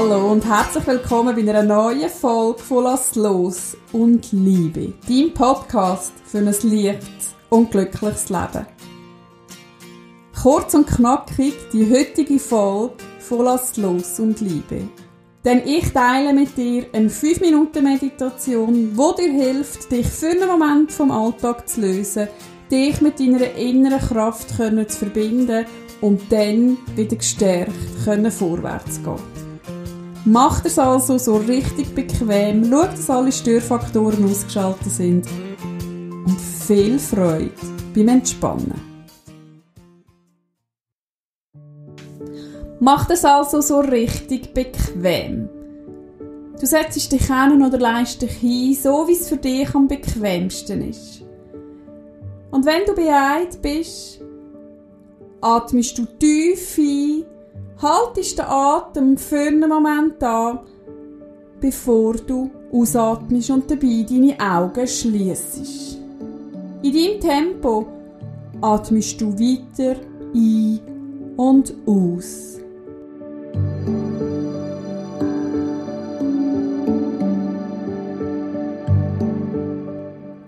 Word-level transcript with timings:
Hallo 0.00 0.30
und 0.30 0.44
herzlich 0.46 0.86
willkommen 0.86 1.34
bei 1.34 1.40
einer 1.40 1.64
neuen 1.64 2.08
Folge 2.08 2.60
von 2.60 2.84
Lass 2.84 3.16
los 3.16 3.76
und 3.92 4.30
Liebe, 4.30 4.92
dein 5.08 5.34
Podcast 5.34 6.12
für 6.24 6.38
ein 6.38 6.44
leichtes 6.44 7.34
und 7.48 7.72
glückliches 7.72 8.28
Leben. 8.28 8.64
Kurz 10.40 10.74
und 10.74 10.86
knackig 10.86 11.54
die 11.72 11.92
heutige 11.92 12.38
Folge 12.38 12.94
von 13.18 13.44
Lass 13.44 13.76
los 13.76 14.20
und 14.20 14.40
Liebe. 14.40 14.88
Denn 15.44 15.66
ich 15.66 15.92
teile 15.92 16.32
mit 16.32 16.56
dir 16.56 16.86
eine 16.92 17.08
5-Minuten-Meditation, 17.08 18.96
die 18.96 19.22
dir 19.22 19.32
hilft, 19.32 19.90
dich 19.90 20.06
für 20.06 20.28
einen 20.28 20.46
Moment 20.46 20.92
vom 20.92 21.10
Alltag 21.10 21.68
zu 21.68 21.80
lösen, 21.80 22.28
dich 22.70 23.00
mit 23.00 23.18
deiner 23.18 23.52
inneren 23.56 23.98
Kraft 23.98 24.50
zu 24.50 24.86
verbinden 24.96 25.66
und 26.00 26.20
dann 26.30 26.78
wieder 26.94 27.16
gestärkt 27.16 27.72
vorwärts 28.30 29.02
gehen. 29.02 29.47
Macht 30.28 30.66
es 30.66 30.78
also 30.78 31.16
so 31.16 31.36
richtig 31.36 31.94
bequem, 31.94 32.62
schaut, 32.68 32.92
dass 32.92 33.08
alle 33.08 33.32
Störfaktoren 33.32 34.30
ausgeschaltet 34.30 34.92
sind 34.92 35.26
und 36.26 36.38
viel 36.38 36.98
Freude 36.98 37.50
beim 37.94 38.08
Entspannen. 38.08 38.74
Macht 42.78 43.10
es 43.10 43.24
also 43.24 43.62
so 43.62 43.80
richtig 43.80 44.52
bequem. 44.52 45.48
Du 46.60 46.66
setzt 46.66 47.10
dich 47.10 47.26
hin 47.26 47.64
oder 47.64 47.78
leist 47.78 48.20
dich 48.20 48.32
hin, 48.32 48.74
so 48.74 49.08
wie 49.08 49.12
es 49.12 49.30
für 49.30 49.38
dich 49.38 49.74
am 49.74 49.88
bequemsten 49.88 50.90
ist. 50.90 51.22
Und 52.50 52.66
wenn 52.66 52.84
du 52.84 52.94
bereit 52.94 53.62
bist, 53.62 54.20
atmest 55.40 55.96
du 55.96 56.04
tief 56.04 56.76
ein 56.76 57.24
haltest 57.80 58.38
den 58.38 58.46
Atem 58.46 59.16
für 59.16 59.38
einen 59.38 59.68
Moment 59.68 60.22
an, 60.22 60.60
bevor 61.60 62.14
du 62.14 62.50
ausatmest 62.72 63.50
und 63.50 63.70
dabei 63.70 64.04
deine 64.08 64.38
Augen 64.40 64.86
schließt. 64.86 65.98
In 66.82 66.92
deinem 66.92 67.20
Tempo 67.20 67.86
atmest 68.60 69.20
du 69.20 69.32
weiter 69.32 69.96
ein 70.34 70.80
und 71.36 71.74
aus. 71.86 72.58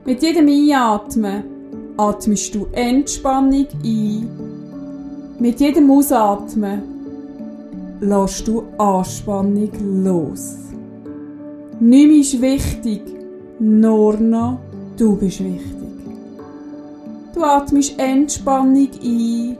Mit 0.04 0.22
jedem 0.22 0.48
Einatmen 0.48 1.44
atmest 1.96 2.54
du 2.54 2.66
Entspannung 2.72 3.68
ein. 3.84 4.28
Mit 5.38 5.60
jedem 5.60 5.90
Ausatmen 5.90 6.99
lässt 8.00 8.48
du 8.48 8.64
Anspannung 8.78 9.70
los. 10.04 10.56
Nichts 11.80 12.34
ist 12.34 12.42
wichtig, 12.42 13.02
nur 13.58 14.16
noch 14.16 14.58
du 14.96 15.16
bist 15.16 15.40
wichtig. 15.44 15.76
Du 17.34 17.42
atmest 17.42 17.98
Entspannung 17.98 18.88
ein 19.02 19.56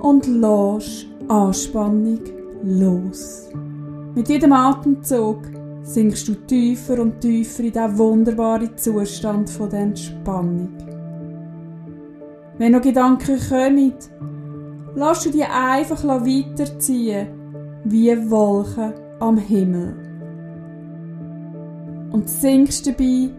und 0.00 0.26
lässt 0.26 1.06
Anspannung 1.28 2.20
los. 2.62 3.48
Mit 4.14 4.28
jedem 4.28 4.52
Atemzug 4.52 5.38
sinkst 5.82 6.28
du 6.28 6.34
tiefer 6.34 7.00
und 7.00 7.20
tiefer 7.20 7.64
in 7.64 7.72
diesen 7.72 7.98
wunderbaren 7.98 8.76
Zustand 8.76 9.50
der 9.72 9.80
Entspannung. 9.80 10.68
Wenn 12.58 12.72
noch 12.72 12.82
Gedanken 12.82 13.38
kommen, 13.48 13.92
Lass 14.94 15.24
du 15.24 15.30
die 15.30 15.44
einfach 15.44 16.02
weiterziehen, 16.04 17.28
wie 17.84 18.30
Wolken 18.30 18.92
am 19.20 19.38
Himmel. 19.38 19.94
Und 22.12 22.28
sinkst 22.28 22.86
dabei 22.86 23.30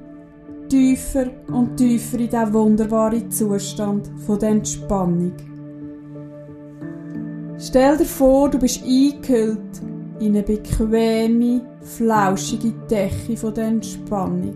tiefer 0.69 1.25
und 1.51 1.77
tiefer 1.77 2.19
in 2.19 2.29
diesen 2.29 2.53
wunderbaren 2.53 3.31
Zustand 3.31 4.09
der 4.41 4.49
Entspannung. 4.49 5.33
Stell 7.57 7.97
dir 7.97 8.05
vor, 8.05 8.49
du 8.49 8.59
bist 8.59 8.83
eingehüllt 8.83 9.81
in 10.19 10.35
eine 10.35 10.43
bequeme, 10.43 11.61
flauschige 11.81 12.71
Decke 12.89 13.51
der 13.51 13.65
Entspannung. 13.65 14.55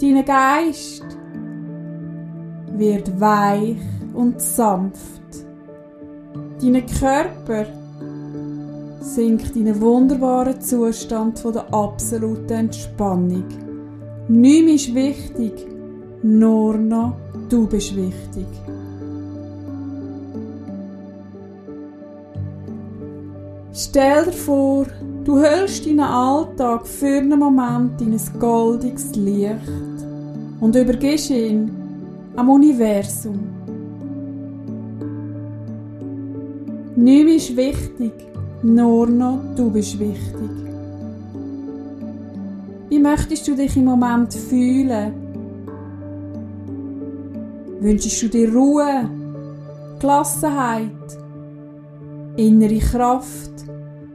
Dein 0.00 0.24
Geist 0.24 1.04
wird 2.76 3.20
weich 3.20 3.76
und 4.14 4.40
sanft. 4.40 5.22
Dein 6.60 6.84
Körper 6.86 7.66
sinkt 9.00 9.56
in 9.56 9.68
einen 9.68 9.80
wunderbaren 9.80 10.60
Zustand 10.60 11.38
von 11.38 11.52
der 11.52 11.72
absoluten 11.74 12.52
Entspannung. 12.52 13.44
Nichts 14.28 14.86
ist 14.86 14.94
wichtig, 14.94 15.66
nur 16.22 16.76
noch 16.76 17.16
du 17.48 17.66
bist 17.66 17.94
wichtig. 17.96 18.46
Stell 23.74 24.26
dir 24.26 24.32
vor, 24.32 24.86
du 25.24 25.40
hältst 25.40 25.86
deinen 25.86 26.00
Alltag 26.00 26.86
für 26.86 27.18
einen 27.18 27.38
Moment 27.38 28.00
in 28.00 28.12
ein 28.12 28.38
goldiges 28.38 29.14
Licht 29.16 29.56
und 30.60 30.76
übergibst 30.76 31.30
ihn 31.30 31.70
am 32.36 32.50
Universum. 32.50 33.51
Nichts 37.02 37.48
ist 37.48 37.56
wichtig, 37.56 38.12
nur 38.62 39.08
noch 39.08 39.40
du 39.56 39.68
bist 39.70 39.98
wichtig. 39.98 40.50
Wie 42.90 42.98
möchtest 43.00 43.48
du 43.48 43.56
dich 43.56 43.76
im 43.76 43.86
Moment 43.86 44.32
fühlen? 44.32 45.12
Wünschst 47.80 48.22
du 48.22 48.28
dir 48.28 48.54
Ruhe, 48.54 49.10
Gelassenheit, 49.98 51.18
innere 52.36 52.78
Kraft 52.78 53.50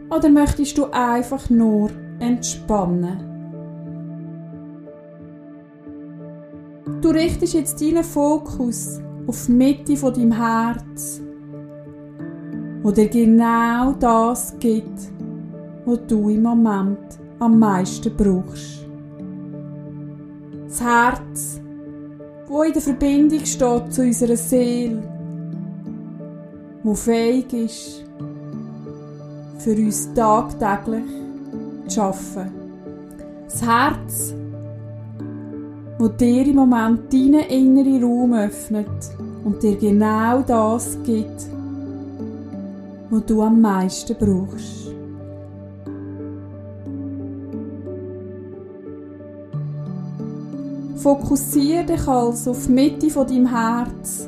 oder 0.09 0.29
möchtest 0.29 0.77
du 0.77 0.85
einfach 0.89 1.49
nur 1.49 1.89
entspannen? 2.19 3.19
Du 7.01 7.09
richtest 7.09 7.53
jetzt 7.53 7.81
deinen 7.81 8.05
Fokus 8.05 9.01
auf 9.27 9.45
die 9.45 9.51
Mitte 9.51 9.97
von 9.97 10.13
deinem 10.13 10.31
Herz 10.31 11.26
wo 12.87 12.91
dir 12.91 13.09
genau 13.09 13.91
das 13.99 14.57
gibt, 14.59 15.11
was 15.85 15.99
du 16.07 16.29
im 16.29 16.43
Moment 16.43 17.19
am 17.37 17.59
meisten 17.59 18.15
brauchst. 18.15 18.87
Das 20.69 20.81
Herz, 20.81 21.59
wo 22.47 22.63
in 22.63 22.71
der 22.71 22.81
Verbindung 22.81 23.43
steht 23.43 23.93
zu 23.93 24.03
unserer 24.03 24.37
Seele, 24.37 25.03
wo 26.81 26.93
fähig 26.93 27.51
ist, 27.51 28.05
für 29.57 29.75
uns 29.75 30.13
tagtäglich 30.13 31.03
zu 31.87 32.01
arbeiten. 32.03 32.51
Das 33.49 33.61
Herz, 33.63 34.33
wo 35.99 36.07
dir 36.07 36.47
im 36.47 36.55
Moment 36.55 37.11
deinen 37.11 37.49
inneren 37.49 38.01
Raum 38.01 38.33
öffnet 38.33 38.87
und 39.43 39.61
dir 39.61 39.75
genau 39.75 40.41
das 40.41 40.97
gibt, 41.03 41.57
wo 43.09 43.19
du 43.19 43.41
am 43.41 43.61
meisten 43.61 44.15
brauchst. 44.19 44.93
Fokussiere 50.97 51.85
dich 51.85 52.07
also 52.07 52.51
auf 52.51 52.65
die 52.65 52.71
Mitte 52.71 53.09
von 53.09 53.27
deinem 53.27 53.47
Herz, 53.47 54.27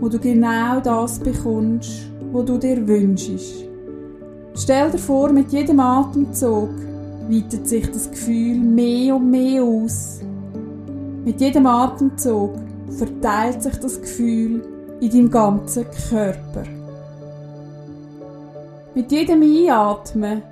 wo 0.00 0.08
du 0.08 0.18
genau 0.18 0.78
das 0.80 1.18
bekommst, 1.18 2.10
wo 2.30 2.42
du 2.42 2.58
dir 2.58 2.86
wünschst. 2.86 3.64
Stell 4.54 4.90
dir 4.90 4.98
vor, 4.98 5.32
mit 5.32 5.50
jedem 5.50 5.80
Atemzug 5.80 6.70
weitet 7.28 7.66
sich 7.66 7.90
das 7.90 8.10
Gefühl 8.10 8.58
mehr 8.58 9.16
und 9.16 9.30
mehr 9.30 9.64
aus. 9.64 10.20
Mit 11.24 11.40
jedem 11.40 11.66
Atemzug 11.66 12.52
verteilt 12.90 13.62
sich 13.62 13.76
das 13.76 14.00
Gefühl 14.00 14.62
in 15.00 15.10
deinem 15.10 15.30
ganzen 15.30 15.86
Körper. 16.10 16.81
Mit 18.94 19.10
jedem 19.10 19.40
Einatmen 19.40 20.42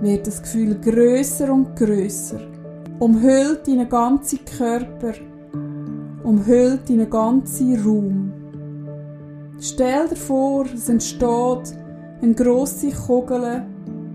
wird 0.00 0.26
das 0.26 0.40
Gefühl 0.40 0.74
größer 0.80 1.52
und 1.52 1.76
größer, 1.76 2.40
umhüllt 2.98 3.68
deinen 3.68 3.86
ganzen 3.90 4.40
Körper, 4.46 5.12
umhüllt 6.24 6.88
deinen 6.88 7.10
ganzen 7.10 7.78
Raum. 7.84 8.32
Stell 9.60 10.08
dir 10.08 10.16
vor, 10.16 10.64
es 10.72 10.88
entsteht 10.88 11.76
eine 12.22 12.34
grosse 12.34 12.90
Kugel 12.90 13.66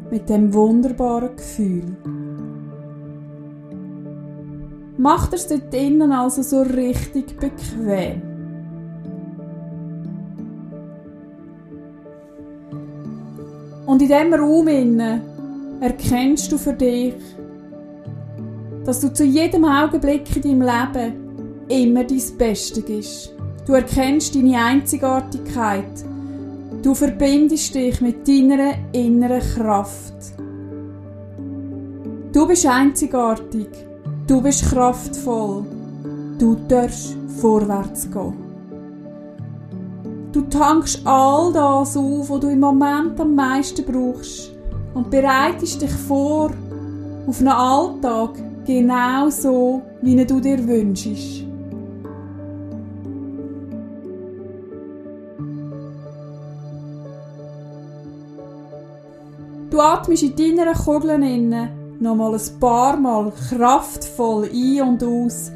mit 0.09 0.27
dem 0.29 0.51
wunderbaren 0.51 1.35
Gefühl. 1.35 1.95
Mach 4.97 5.31
es 5.31 5.45
dort 5.47 5.71
innen 5.75 6.11
also 6.11 6.41
so 6.41 6.63
richtig 6.63 7.37
bequem. 7.37 8.32
Und 13.93 14.01
in 14.01 14.07
diesem 14.07 14.33
Raum 14.33 14.67
innen 14.69 15.21
erkennst 15.79 16.51
du 16.51 16.57
für 16.57 16.73
dich, 16.73 17.13
dass 18.85 19.01
du 19.01 19.13
zu 19.13 19.23
jedem 19.23 19.65
Augenblick 19.65 20.35
in 20.35 20.41
deinem 20.41 20.61
Leben 20.63 21.13
immer 21.69 22.03
dein 22.03 22.37
Beste 22.39 22.81
bist. 22.81 23.35
Du 23.67 23.73
erkennst 23.73 24.33
deine 24.33 24.57
Einzigartigkeit. 24.57 26.03
Du 26.81 26.95
verbindest 26.95 27.75
dich 27.75 28.01
mit 28.01 28.27
deiner 28.27 28.73
inneren 28.93 29.41
Kraft. 29.41 30.15
Du 32.33 32.47
bist 32.47 32.65
einzigartig. 32.65 33.67
Du 34.25 34.41
bist 34.41 34.71
kraftvoll. 34.71 35.65
Du 36.39 36.57
darfst 36.67 37.15
vorwärts 37.39 38.09
gehen. 38.09 38.52
Du 40.33 40.41
tankst 40.41 41.05
all 41.05 41.53
das 41.53 41.95
auf, 41.95 42.27
was 42.27 42.39
du 42.39 42.49
im 42.49 42.59
Moment 42.59 43.19
am 43.19 43.35
meisten 43.35 43.85
brauchst 43.85 44.51
und 44.95 45.11
bereitest 45.11 45.83
dich 45.83 45.91
vor 45.91 46.49
auf 47.27 47.39
einen 47.39 47.49
Alltag 47.49 48.31
genau 48.65 49.29
so, 49.29 49.83
wie 50.01 50.25
du 50.25 50.39
dir 50.39 50.67
wünschst. 50.67 51.45
Du 59.69 59.79
atmest 59.79 60.23
in 60.23 60.35
deiner 60.57 60.73
Kugel 60.73 61.11
innen 61.11 61.69
nochmal 61.99 62.33
ein 62.33 62.59
paar 62.59 62.97
Mal 62.97 63.31
kraftvoll 63.49 64.49
ein 64.51 64.81
und 64.81 65.03
aus 65.03 65.51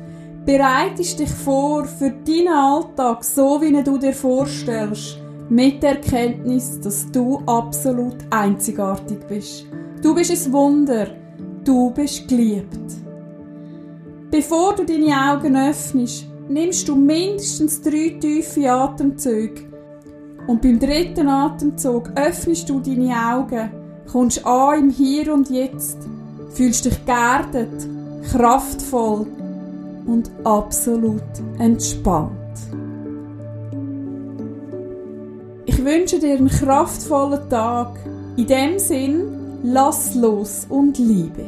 bereitest 0.47 1.19
dich 1.19 1.29
vor 1.29 1.83
für 1.83 2.09
deinen 2.09 2.47
Alltag, 2.47 3.21
so 3.25 3.59
wie 3.61 3.83
du 3.83 3.97
dir 3.97 4.13
vorstellst, 4.13 5.17
mit 5.49 5.83
der 5.83 5.97
Erkenntnis, 5.97 6.79
dass 6.79 7.11
du 7.11 7.39
absolut 7.45 8.15
einzigartig 8.29 9.19
bist. 9.27 9.65
Du 10.01 10.15
bist 10.15 10.31
ein 10.31 10.53
Wunder, 10.53 11.07
du 11.65 11.91
bist 11.91 12.29
geliebt. 12.29 12.79
Bevor 14.31 14.73
du 14.75 14.85
deine 14.85 15.33
Augen 15.33 15.57
öffnest, 15.57 16.27
nimmst 16.47 16.87
du 16.87 16.95
mindestens 16.95 17.81
drei 17.81 18.17
tiefe 18.17 18.71
Atemzüge. 18.71 19.65
Und 20.47 20.61
beim 20.61 20.79
dritten 20.79 21.27
Atemzug 21.27 22.09
öffnest 22.15 22.69
du 22.69 22.79
deine 22.79 23.13
Augen, 23.13 23.69
kommst 24.09 24.45
an 24.45 24.79
im 24.79 24.89
Hier 24.91 25.33
und 25.33 25.49
Jetzt, 25.49 25.97
fühlst 26.53 26.85
dich 26.85 27.05
geerdet, 27.05 27.85
kraftvoll 28.31 29.27
und 30.07 30.31
absolut 30.43 31.21
entspannt. 31.59 32.31
Ich 35.65 35.83
wünsche 35.83 36.19
dir 36.19 36.37
einen 36.37 36.47
kraftvollen 36.47 37.49
Tag. 37.49 37.99
In 38.35 38.47
dem 38.47 38.79
Sinn, 38.79 39.59
lass 39.63 40.15
los 40.15 40.65
und 40.69 40.97
liebe. 40.97 41.45